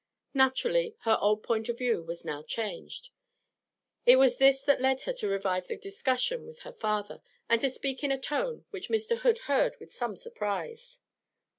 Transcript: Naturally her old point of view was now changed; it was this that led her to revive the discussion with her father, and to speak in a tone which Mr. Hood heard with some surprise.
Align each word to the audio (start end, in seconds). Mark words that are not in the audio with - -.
Naturally 0.33 0.95
her 1.01 1.15
old 1.21 1.43
point 1.43 1.69
of 1.69 1.77
view 1.77 2.01
was 2.01 2.25
now 2.25 2.41
changed; 2.41 3.11
it 4.03 4.15
was 4.15 4.37
this 4.37 4.63
that 4.63 4.81
led 4.81 5.01
her 5.01 5.13
to 5.13 5.27
revive 5.27 5.67
the 5.67 5.77
discussion 5.77 6.47
with 6.47 6.61
her 6.61 6.73
father, 6.73 7.21
and 7.47 7.61
to 7.61 7.69
speak 7.69 8.03
in 8.03 8.11
a 8.11 8.17
tone 8.17 8.65
which 8.71 8.89
Mr. 8.89 9.17
Hood 9.17 9.37
heard 9.45 9.79
with 9.79 9.93
some 9.93 10.15
surprise. 10.15 10.97